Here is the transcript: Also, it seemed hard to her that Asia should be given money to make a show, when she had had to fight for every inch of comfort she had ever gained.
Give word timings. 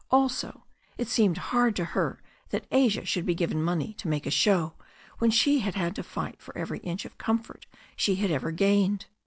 Also, 0.09 0.63
it 0.97 1.07
seemed 1.07 1.37
hard 1.37 1.75
to 1.75 1.85
her 1.85 2.23
that 2.49 2.65
Asia 2.71 3.05
should 3.05 3.23
be 3.23 3.35
given 3.35 3.61
money 3.61 3.93
to 3.99 4.07
make 4.07 4.25
a 4.25 4.31
show, 4.31 4.73
when 5.19 5.29
she 5.29 5.59
had 5.59 5.75
had 5.75 5.95
to 5.95 6.01
fight 6.01 6.41
for 6.41 6.57
every 6.57 6.79
inch 6.79 7.05
of 7.05 7.19
comfort 7.19 7.67
she 7.95 8.15
had 8.15 8.31
ever 8.31 8.49
gained. 8.49 9.05